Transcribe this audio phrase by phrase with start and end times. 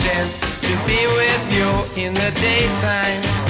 [0.00, 0.32] Content
[0.62, 3.49] to be with you in the daytime.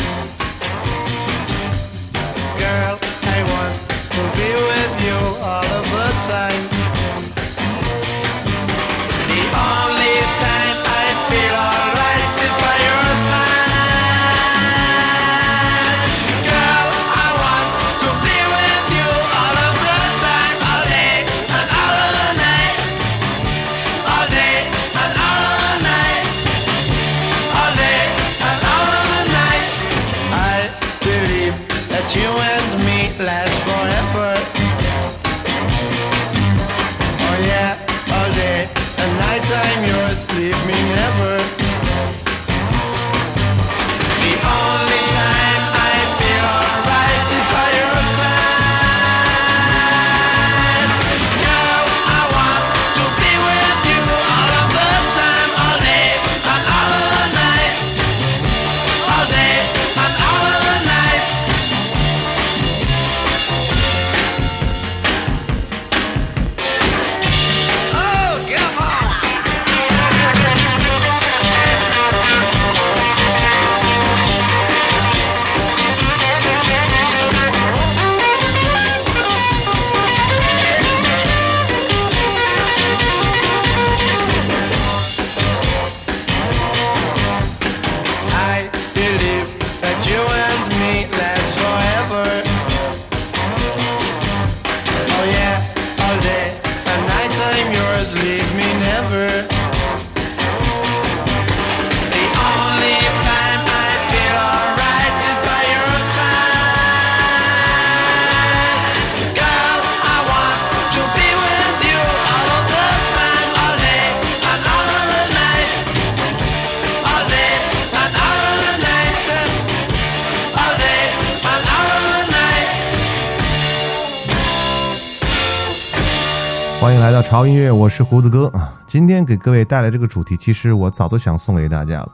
[127.51, 128.73] 音乐，我是胡子哥啊。
[128.87, 132.09] 今天给各位带来这个主题，其实我早都想送给大家了，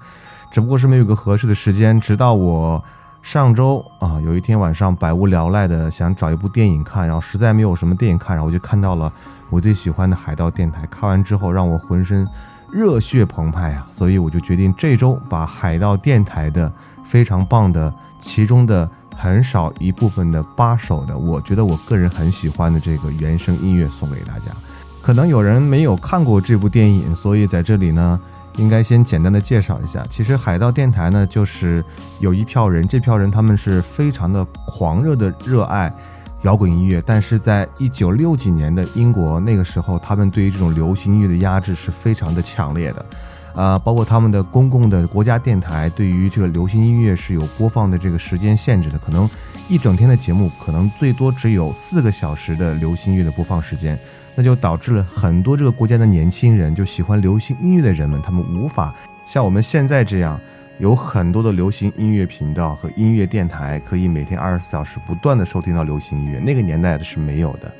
[0.51, 2.01] 只不过是没有个合适的时间。
[2.01, 2.83] 直到我
[3.21, 9.13] 上周啊，有一天晚上百无聊赖的想找一部电影看，然后实在没有什么电影看，然后我就看到了
[9.51, 10.87] 我最喜欢的海盗电台。
[10.87, 12.27] 看完之后，让我浑身
[12.73, 13.87] 热血澎湃啊！
[13.93, 16.73] 所以我就决定这周把海盗电台的
[17.05, 24.51] 非常棒的其中的很少一部分的八首的，我觉得我个人很喜欢的这个原声音乐送给大家。
[25.07, 28.21] 可能有人没有看过这部电影，所以在这里呢，
[28.57, 30.05] 应该先简单的介绍一下。
[30.11, 31.85] 其实海盗电台呢，就是
[32.19, 35.95] 有一票人，这票人他们是非常的狂热的热爱
[36.43, 43.07] 摇滚音乐，但是在一九六几年的英国那个时候，他们对于这种流行音乐的压制是非常的强烈的。
[43.55, 49.31] 啊，包括他们的公共的国家电台对于这个流行音乐是有播放的这个时间限制的，可能
[49.69, 53.97] 一整天的节目可能最多只有四个小时的流行音乐的播放时间，
[54.37, 58.95] 那就导致了很多这个国家的年轻人，就喜欢流行音乐的人们，他们无法
[59.25, 60.39] 像我们现在这样
[60.79, 67.73] 有很多的流行音乐频道和音乐电台，可以每天二十四小时不断的收听到流行音乐，那个年代的是没有的。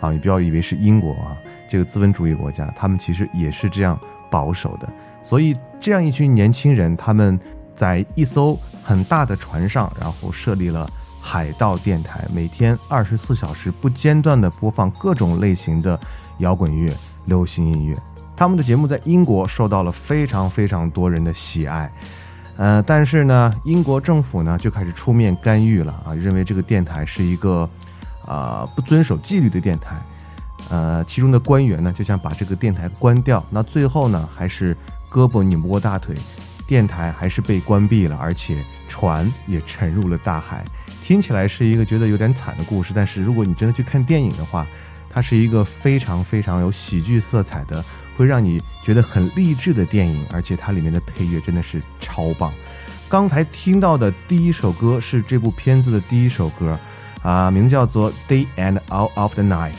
[0.00, 1.36] 啊，你不要以为是英国啊，
[1.68, 3.98] 这个资本主义国家，他们其实也是这样
[4.28, 4.92] 保守的。
[5.22, 7.38] 所以这样一群年轻人，他们
[7.74, 10.90] 在一艘很大的船上，然后设立了
[11.24, 15.98] 海盗电台，每天二十四小时不间断的播放各种类型的
[16.38, 16.92] 摇滚乐、
[17.26, 17.96] 流行音乐。
[18.36, 21.88] 他们的节目在英国受到了非常非常多人的喜爱。
[22.56, 27.68] 呃，但是呢，英国政府呢就开始出面干预了啊，认为这个电台是一个
[28.26, 29.96] 啊、不遵守纪律的电台。
[30.70, 33.42] 呃，其中的官员呢就想把这个电台关掉。
[33.48, 34.76] 那最后呢，还是
[35.08, 36.16] 胳膊拧不过大腿，
[36.66, 40.62] 电台还是被关闭了，而且船也沉入了大海。
[41.02, 44.66] 听起来是一个觉得有点惨的故事，但是如果你真的去看电影的话，
[45.10, 47.82] 它是一个非常非常有喜剧色彩的，
[48.14, 52.52] 会让你觉得很励志的电影，而且它里面的配乐真的是超棒。
[53.08, 56.78] 刚才听到的第一首歌是这部片子的第一首歌，
[57.22, 59.72] 啊，名叫做《Day and Out of the Night》。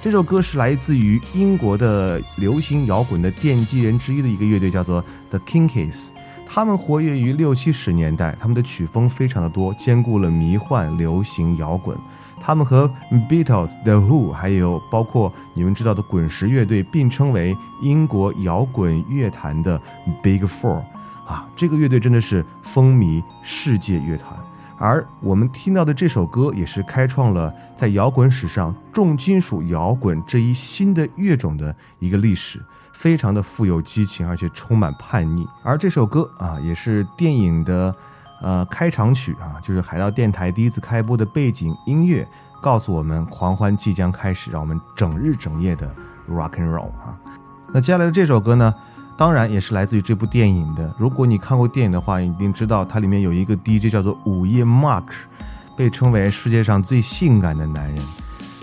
[0.00, 6.08] 这首歌是来自于英国的流行摇滚的奠基人之一的一个乐队，叫做 The Kinkies。
[6.52, 11.96] 他们活跃于六七十年代，他们的曲风非常的多，兼顾了迷幻、流行、摇滚。
[12.42, 12.90] 他们和
[13.28, 19.80] Beatles、The Who，还有包括你们知道的滚石乐队并称为英国摇滚乐坛的
[20.20, 20.82] Big Four。
[21.24, 24.36] 啊，这个乐队真的是风靡世界乐坛。
[24.76, 32.60] 而我们听到的这首歌，也是开创了在摇滚史上重金属摇滚这一新的乐种的一个历史。
[33.00, 35.48] 非常的富有激情，而且充满叛逆。
[35.62, 37.94] 而这首歌啊，也是电影的
[38.42, 42.28] 呃开场曲啊，就是海盗电台第一次开播的背景音乐，
[42.62, 45.90] 告诉我们狂欢即将开始，让我们整日整夜的
[46.28, 47.16] rock and roll 啊。
[47.72, 48.74] 那接下来的这首歌呢，
[49.16, 50.94] 当然也是来自于这部电影的。
[50.98, 55.06] 如果你看过电影的话，一定知道它里面有一个 DJ 叫做午夜 Mark，
[55.74, 58.04] 被称为世界上最性感的男人。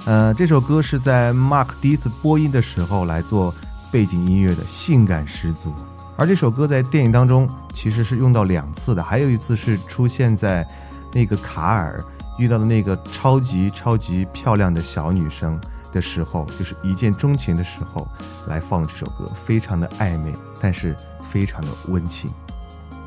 [0.06, 3.51] 呃，这首歌是在 Mark 第一次播音的时候来做。
[3.92, 5.74] 背景音乐的性感十足，
[6.18, 10.68] 而这首歌在电影当中其实是用到两次的，还有一次是出现在
[11.13, 12.04] 那个卡尔
[12.38, 15.60] 遇到的那个超级超级漂亮的小女生
[15.94, 18.07] 的时候，就是一见钟情的时候
[18.48, 20.95] 来放这首歌，非常的暧昧，但是
[21.31, 22.30] 非常的温情。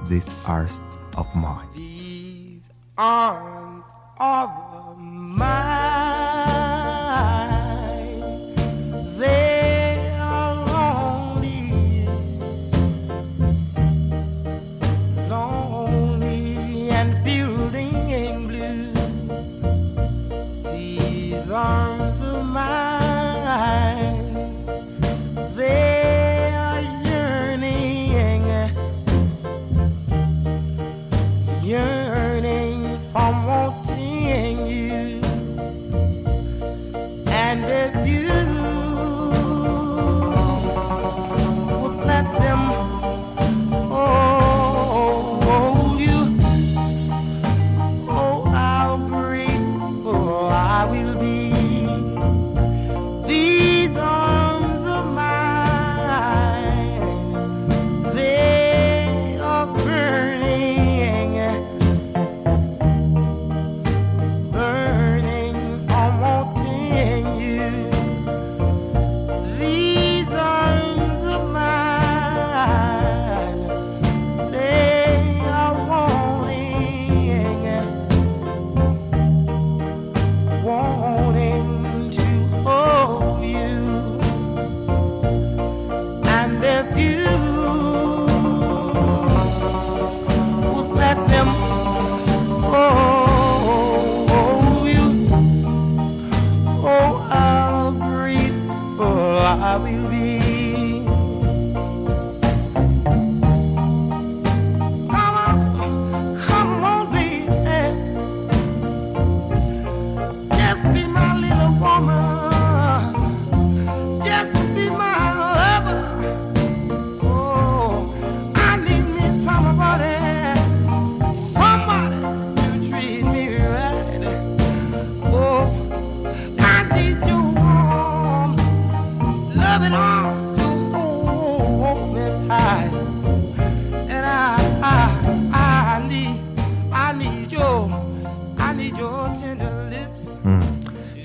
[0.08, 0.78] These arms
[1.14, 1.66] of mine.
[1.74, 2.62] These
[2.96, 3.84] arms
[4.16, 4.50] of
[4.98, 5.69] mine,
[51.30, 51.69] You.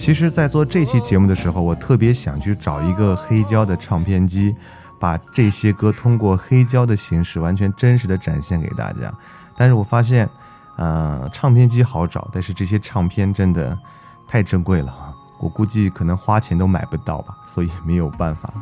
[0.06, 4.56] 其实，在做这期节目的时候，我特别想去找一个黑胶的唱片机，
[5.00, 9.12] 把这些歌通过黑胶的形式完全真实的展现给大家。
[9.58, 10.30] 但是我发现，
[10.78, 13.76] 呃，唱片机好找，但是这些唱片真的
[14.28, 15.12] 太珍贵了啊！
[15.40, 18.54] 我估计可能花钱都买不到吧， 所以没有办法。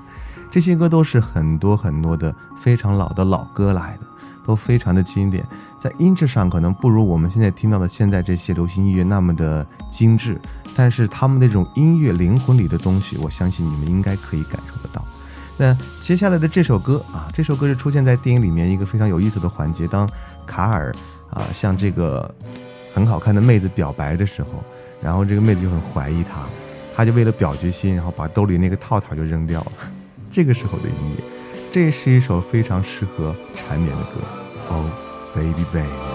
[0.50, 4.08] 这些歌都是很多很多的非常老的老歌来的，
[4.46, 5.46] 都非常的经典，
[5.78, 10.40] 在音质上可能不如我们现在听到的现在这些流行音乐那么的精致，
[10.76, 15.04] 但是他们那种音乐灵魂里的东西，我相信你们应该可以感受得到。
[15.56, 20.10] 那接下来的这首歌啊，这首歌是出现在电影里面一个非常有意思的环节，当
[20.48, 20.94] 卡尔
[21.30, 22.34] 啊向这个
[22.94, 24.64] 很好看的妹子表白的时候，
[25.02, 26.42] 然后这个妹子就很怀疑他，
[26.96, 29.72] 他就为了表决心，然后把兜里那个套套就扔掉了。
[30.32, 31.24] 这个时候的音乐，
[31.72, 34.12] 这是一首非常适合缠绵的歌。
[34.70, 34.86] Oh
[35.36, 36.13] baby baby。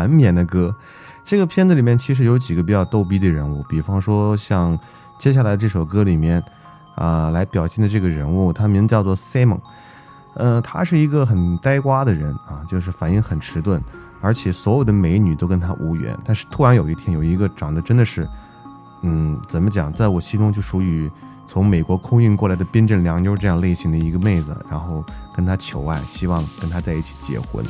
[0.00, 0.74] 缠绵的歌。
[1.22, 4.78] 这个片子里面其实有几个比较逗逼的人物，比方说像
[5.18, 6.42] 接下来这首歌里面
[6.94, 9.60] 啊、来表现的这个人物，他名叫做 Simon。
[10.34, 13.80] 呃，他是一个很呆瓜的人啊，就是反应很迟钝，
[14.22, 16.16] 而且所有的美女都跟他无缘。
[16.24, 18.26] 但是突然有一天，有一个长得真的是，
[19.02, 21.10] 嗯，怎么讲，在我心中就属于
[21.46, 25.04] 从美国空运过来的冰镇凉妞这样类型的一个妹子，然后
[25.34, 27.64] 跟他求爱，希望跟他在一起结婚，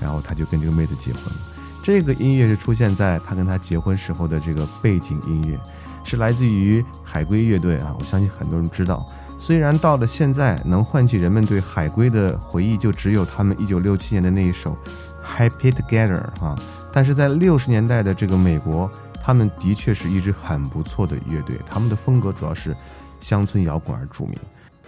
[0.00, 1.40] 然后他就跟这个妹子结婚了。
[1.88, 5.58] 这个音乐是出现在他跟他结婚时候的这个背景音乐，
[6.04, 9.06] 是来自于海龟乐队啊，我相信很多人知道。
[9.38, 14.76] 虽然到了现在，能唤起人们对海龟的回忆，就只有他们1967年的那一首
[15.50, 16.54] 《Happy Together》啊，
[16.92, 18.92] 但是在六十年代的这个美国，
[19.24, 22.76] 他们的确是一支很不错的乐队，他们的风格主要是
[23.18, 24.38] 乡村摇滚而著名。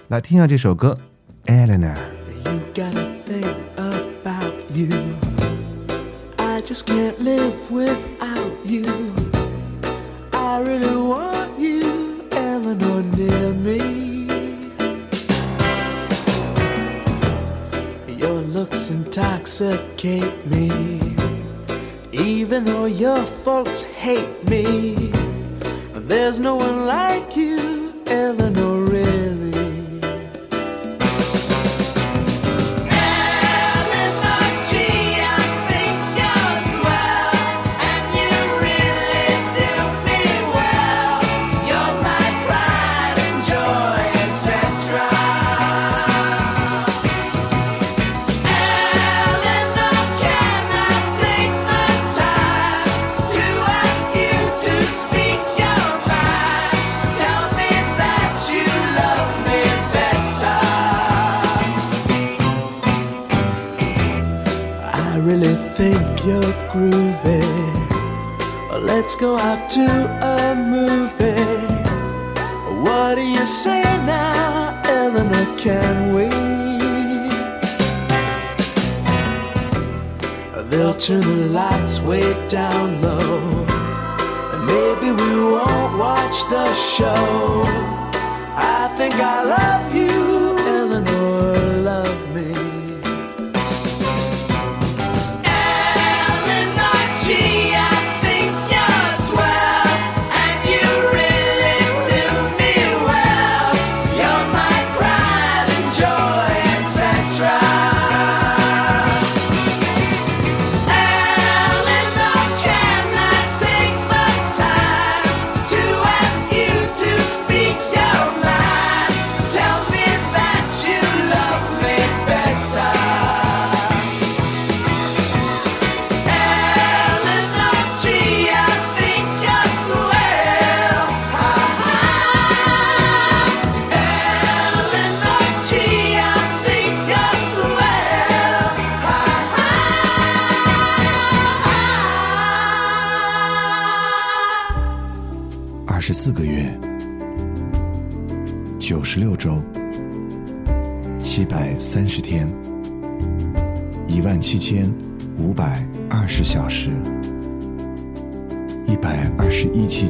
[0.09, 0.99] 来听一下这首歌
[1.66, 1.97] 《Eleanor》。
[6.61, 8.85] I just can't live without you.
[10.35, 14.26] I really want you, Eleanor, near me.
[18.14, 21.17] Your looks intoxicate me.
[22.12, 25.12] Even though your folks hate me,
[25.95, 28.70] there's no one like you, Eleanor,
[69.71, 71.65] to a movie.
[72.83, 75.47] What do you say now, Eleanor?
[75.59, 76.29] Can we?
[80.71, 83.39] They'll turn the lights way down low.
[84.55, 87.50] And maybe we won't watch the show.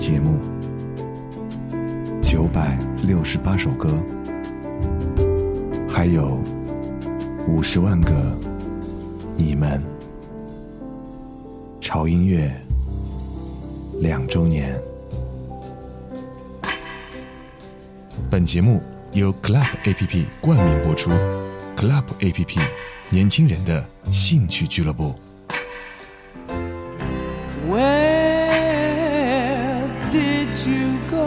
[0.01, 0.41] 节目，
[2.23, 4.03] 九百六十八首歌，
[5.87, 6.41] 还有
[7.47, 8.15] 五十万个
[9.37, 9.79] 你们。
[11.83, 12.51] 潮音乐
[13.99, 14.75] 两周年。
[18.31, 18.81] 本节目
[19.13, 21.11] 由 Club APP 冠名播出
[21.77, 22.59] ，Club APP
[23.11, 25.15] 年轻人的兴趣俱乐部。
[27.69, 28.10] 喂
[30.67, 31.20] you go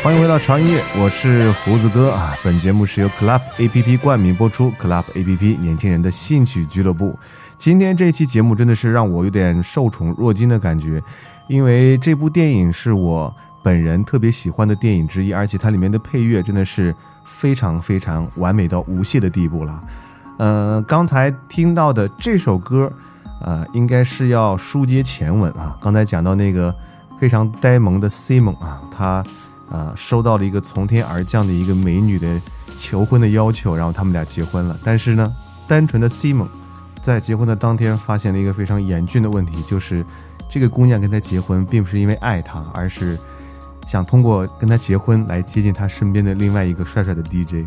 [0.00, 2.32] 欢迎回到潮音乐，我是胡子哥啊。
[2.44, 7.18] 本节目是由 Club APP 冠名播出，Club APP 年轻人的兴趣俱乐部。
[7.58, 11.02] 今天这期节目真的是让我有点受宠若惊的感觉，
[11.48, 16.94] 因为这部电影是我本人特别喜欢的电影之一，而且它里面的配乐真的是
[17.26, 19.82] 非常非常完美到无懈的地步了。
[20.38, 22.90] 呃，刚才听到的这首歌，
[23.42, 25.76] 呃，应该是要书接前文啊。
[25.82, 26.72] 刚才讲到那个
[27.20, 29.24] 非常呆萌的 Simon 啊，他
[29.70, 32.40] 呃收到了一个从天而降的一个美女的
[32.76, 34.78] 求婚的要求，然后他们俩结婚了。
[34.84, 35.34] 但是呢，
[35.66, 36.48] 单纯的 Simon
[37.02, 40.04] 在结婚的当天发现了一个非常严峻的问题，就是
[40.48, 43.18] 这个姑娘跟他结婚，并不是因为爱他，而是
[43.86, 47.66] 想通过跟他结婚来接近他身边的另外一个帅帅的 DJ，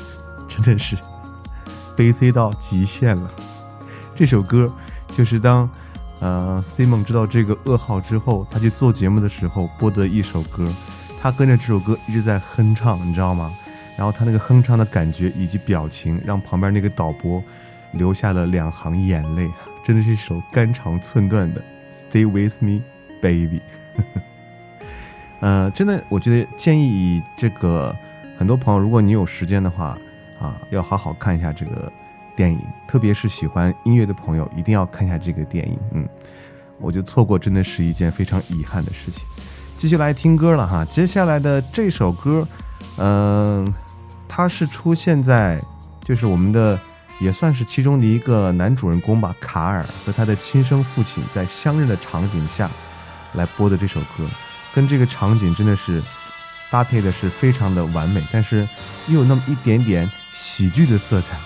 [0.48, 0.96] 真的是
[1.96, 3.30] 悲催到极限了。
[4.14, 4.70] 这首歌
[5.16, 5.68] 就是当
[6.20, 10.70] 呃 Simon 知道这个噩耗之后，他去做节目的时候播的一首歌，
[11.22, 13.54] 他跟着这首歌一直在哼唱，你知道吗？
[13.96, 17.40] 然后他那个哼唱的感觉以及表情，让旁边那个导播
[17.92, 19.48] 流下了两行眼泪，
[19.84, 21.60] 真的是一首肝肠寸断的
[22.10, 22.82] 《Stay with Me,
[23.20, 23.60] Baby
[25.38, 27.94] 》。呃，真的，我觉得建议这个
[28.36, 29.96] 很多朋友，如果你有时间的话
[30.40, 31.92] 啊，要好好看一下这个
[32.34, 35.78] 电影，特别是喜欢音乐的朋友，一定要看一下这个电影。
[35.92, 36.08] 嗯，
[36.80, 39.24] 我觉得错过真的是一件非常遗憾的事情。
[39.82, 42.46] 继续来听歌了哈，接下来的这首歌，
[42.98, 43.74] 嗯、
[44.28, 45.60] 它是出现在
[46.04, 46.78] 就是我们的
[47.18, 52.70] 也算是其中的一个男主人公吧，卡尔和他的亲生父亲在相认的场景下
[53.32, 54.24] 来播的这首歌，
[54.72, 56.00] 跟这个场景真的是
[56.70, 58.64] 搭配的是非常的完美，但是
[59.08, 61.36] 又有那么一点点喜剧的色彩。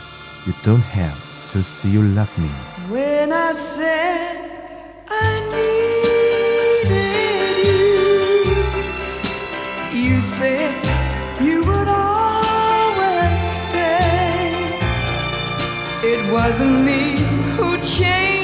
[0.45, 1.17] You don't have
[1.55, 2.51] to see you love me。
[2.91, 4.37] When I said
[5.09, 5.96] I need
[10.27, 10.75] said
[11.41, 14.77] you would always stay.
[16.03, 17.15] It wasn't me
[17.55, 18.36] who changed,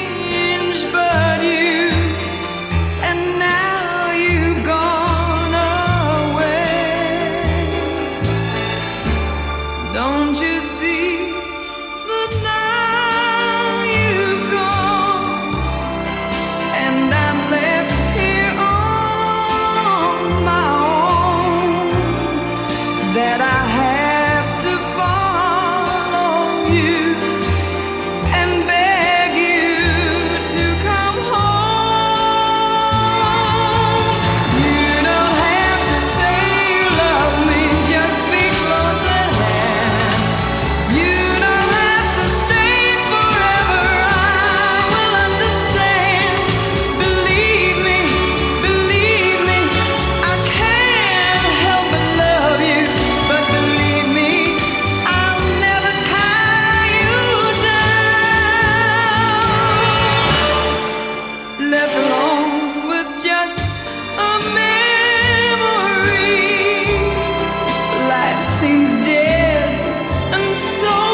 [68.42, 71.11] seems dead and so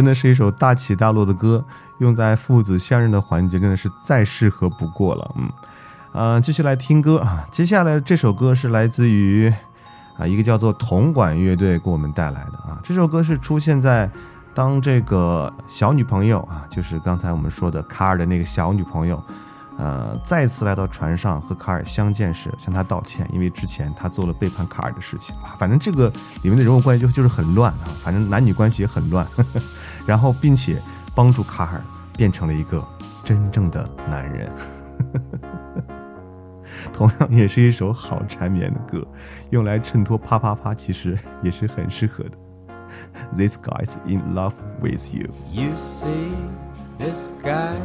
[0.00, 1.62] 真的是一首大起大落的歌，
[1.98, 5.30] 用在父子相认的环节，真的是再适合不过了。
[5.36, 5.52] 嗯，
[6.12, 7.46] 呃，继续来听歌啊。
[7.52, 9.52] 接下来这首歌是来自于
[10.16, 12.80] 啊一个叫做铜管乐队给我们带来的啊。
[12.82, 14.10] 这首歌是出现在
[14.54, 19.22] 当这个小女朋友啊，就是刚才我们说的卡尔的那个小女朋友，
[19.76, 25.56] 呃，再次来到船上和卡尔相见时，向他道歉，因为之前他做了背叛卡尔的事情啊。
[25.58, 26.08] 反正这个
[26.40, 29.26] 里面的人物关系就就是很乱啊，反正男女关系也很乱。
[30.10, 30.82] 然后并且
[31.14, 31.80] 帮助卡尔
[32.18, 32.84] 变成了一个
[33.24, 34.50] 真正的男人。
[36.92, 39.06] 同样也是一首好缠绵的歌，
[39.50, 42.30] 用来衬托啪啪啪，其实也是很适合的。
[43.36, 45.28] This guy's in love with you。
[45.52, 46.32] You see,
[46.98, 47.76] this guy,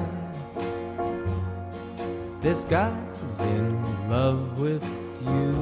[2.41, 3.75] this guy's in
[4.09, 4.81] love with
[5.23, 5.53] you.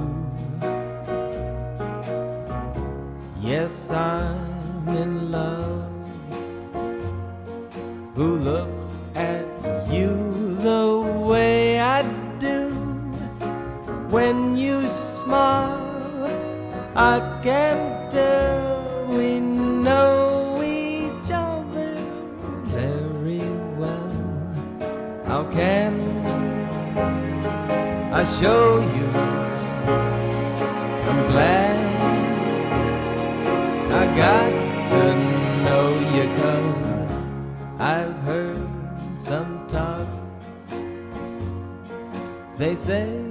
[3.41, 5.93] Yes, I'm in love.
[8.15, 9.43] Who looks at
[9.91, 12.04] you the way I
[12.38, 12.69] do?
[14.12, 16.30] When you smile,
[16.95, 21.97] I can tell we know each other
[22.65, 23.49] very
[23.82, 24.13] well.
[25.26, 25.99] How can
[28.13, 29.08] I show you?
[31.10, 31.80] I'm glad
[33.91, 35.23] I got to
[42.63, 43.23] They say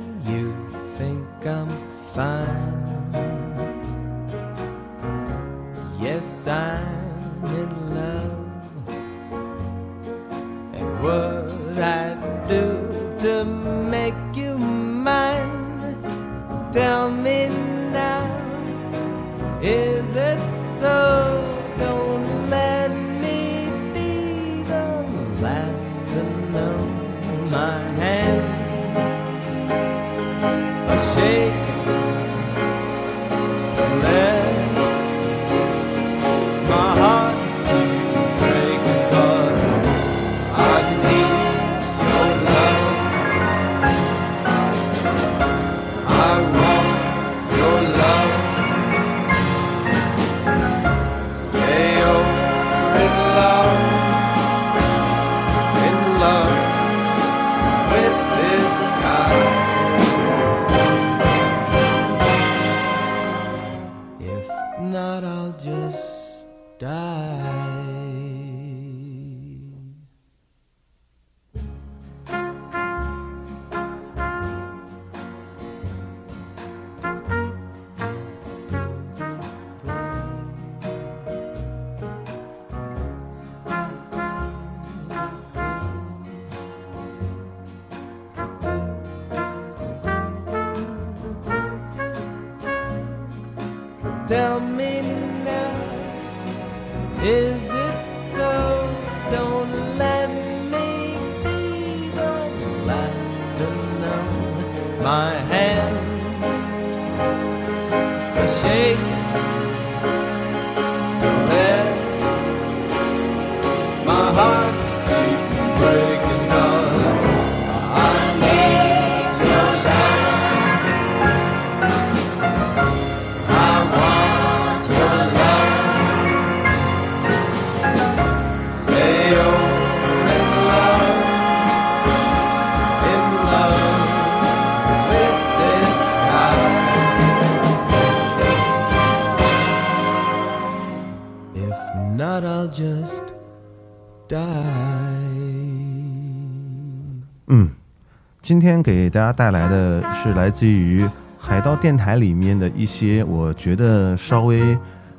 [148.53, 154.75] 今天给大家带来的是来自于海盗电台里面的一些我觉得稍微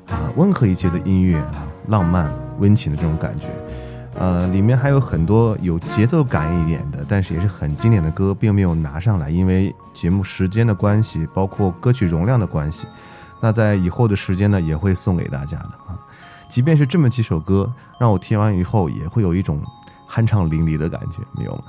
[0.06, 3.48] 啊、温和一些的音乐啊，浪漫温情的这种感觉。
[4.13, 12.86] 呃，里面还有很多有节奏感一点的，但是也是很经典的歌，并没有拿上来，因为节目时间的关系，包括歌曲容量的关系。
[13.41, 15.98] 那在以后的时间呢，也会送给大家的啊。
[16.48, 17.67] 即便是这么几首歌，
[18.00, 19.60] 让我听完以后也会有一种
[20.08, 21.63] 酣畅淋漓的感觉，没有吗？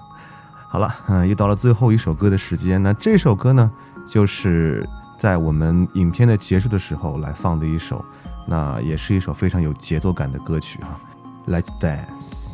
[0.74, 2.82] 好了，嗯、又到了最后一首歌的时间。
[2.82, 3.70] 那这首歌呢，
[4.10, 4.84] 就是
[5.16, 8.04] 在我们影片的结束的时候来放的一首，
[8.44, 10.98] 那也是一首非常有节奏感的歌曲哈、
[11.46, 12.48] Let's Dance。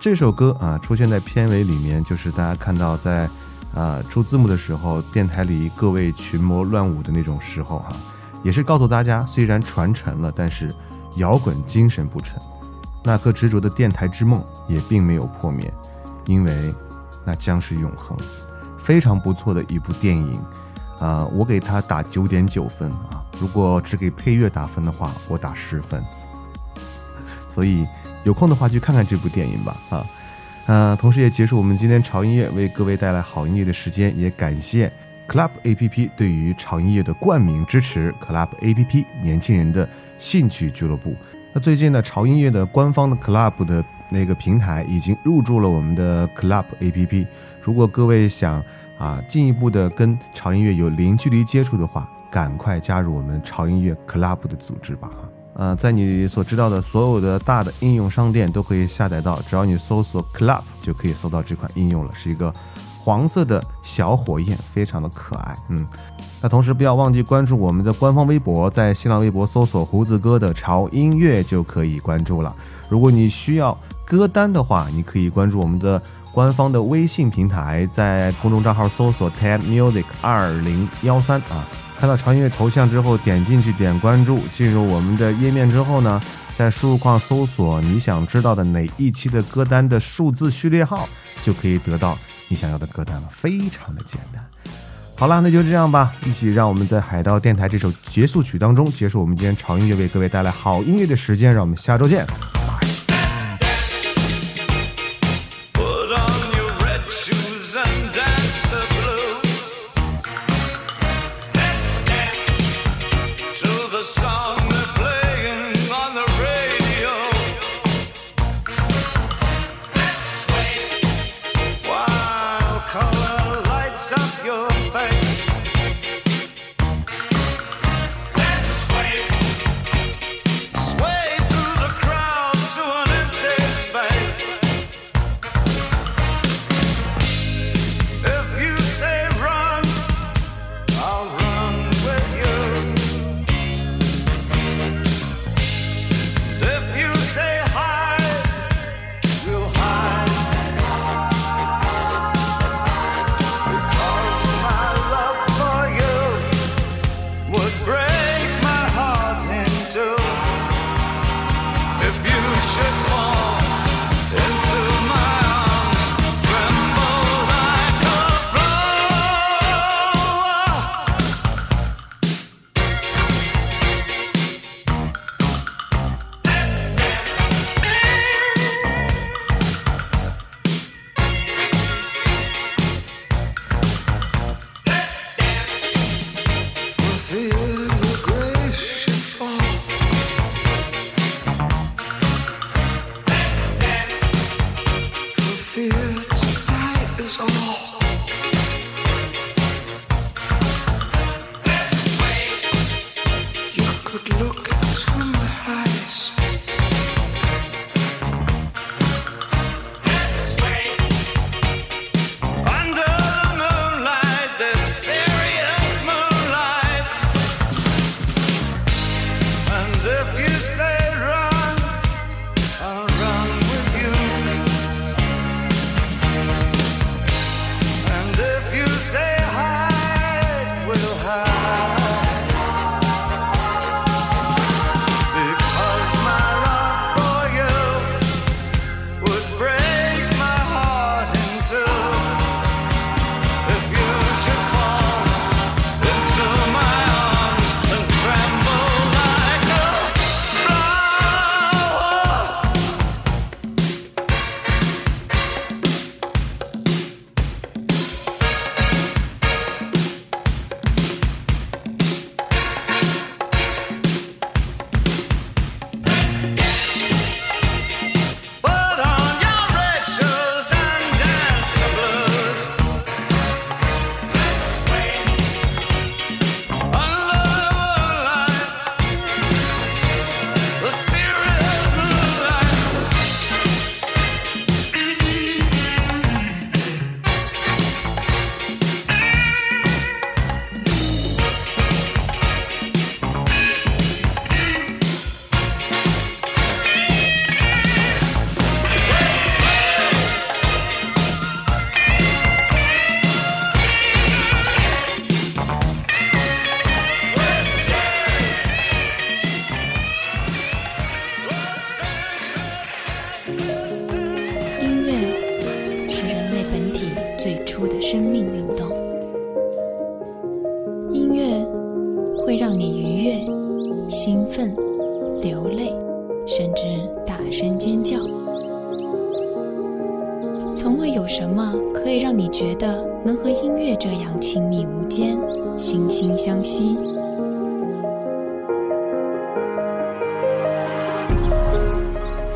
[0.00, 3.30] 这首歌啊，出现在片尾里面，就是大家看到在
[3.72, 7.94] 啊出字幕的时候，电台里各位群魔乱舞的那种时候哈、
[8.42, 10.74] 也是告诉大家，虽然传承了，但是
[11.18, 12.36] 摇滚精神不沉，
[13.04, 15.72] 那颗执着的电台之梦也并没有破灭，
[16.26, 16.74] 因为
[17.24, 18.16] 那将是永恒。
[18.82, 20.38] 非常不错的一部电影，
[20.98, 23.24] 啊、我给它打九点九分啊。
[23.40, 26.04] 如果只给配乐打分的话，我打十分。
[27.48, 27.86] 所以
[28.24, 30.06] 有空的话去看看这部电影吧，啊，
[30.66, 34.92] 呃，同时也结束我们今天潮音乐为各位带来好音乐的时间，也感谢
[35.28, 41.16] Club APP 对于潮音乐的冠名支持，Club APP 年轻人的兴趣俱乐部。
[41.52, 43.84] 那最近呢，潮音乐的官方的 Club 的
[44.14, 47.26] 那个平台已经入驻了我们的 Club APP。
[47.60, 48.62] 如果各位想
[48.96, 55.28] 啊进一步的跟潮音乐有零距离接触的话，赶快加入我们潮音乐 Club 的组织吧哈。
[55.56, 62.52] 呃，在你所知道的所有的大的应用商店都可以下载到，只要你搜索 Club 就可以搜到这款应用了，是一个
[62.98, 65.54] 黄色的小火焰，非常的可爱。
[65.68, 65.86] 嗯，
[66.42, 72.54] 那同时不要忘记关注我们的官方微博，在新浪微博搜索“胡子哥的潮音乐”就可以关注了。
[72.88, 76.00] 如果你需要歌单的话，你可以关注我们的
[76.32, 81.66] 官方的微信平台，在公众账号搜索 “TED Music 二零幺三”啊，
[81.98, 86.20] 看到长音乐头像之后，点进去点关注，进入我们的页面之后呢，
[86.56, 91.08] 在输入框搜索你想知道的哪一期的歌单的数字序列号，
[91.42, 94.44] 就可以得到你想要的歌单了，非常的简单。
[95.16, 102.26] 好啦，那就这样吧，一起让我们在海盗电台这首结束曲当中结束我们今天潮音乐为各位带来好音乐的时间，让我们下周见。